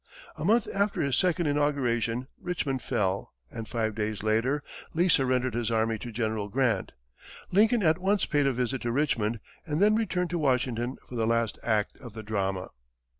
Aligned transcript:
A 0.35 0.43
month 0.43 0.67
after 0.73 1.03
his 1.03 1.15
second 1.15 1.45
inauguration, 1.45 2.27
Richmond 2.39 2.81
fell, 2.81 3.33
and 3.51 3.67
five 3.67 3.93
days 3.93 4.23
later, 4.23 4.63
Lee 4.95 5.07
surrendered 5.09 5.53
his 5.53 5.69
army 5.69 5.99
to 5.99 6.11
General 6.11 6.49
Grant. 6.49 6.93
Lincoln 7.51 7.83
at 7.83 7.99
once 7.99 8.25
paid 8.25 8.47
a 8.47 8.51
visit 8.53 8.81
to 8.81 8.91
Richmond 8.91 9.39
and 9.63 9.79
then 9.79 9.93
returned 9.93 10.31
to 10.31 10.39
Washington 10.39 10.97
for 11.07 11.13
the 11.13 11.27
last 11.27 11.59
act 11.61 11.97
of 11.99 12.13
the 12.13 12.23
drama. 12.23 12.69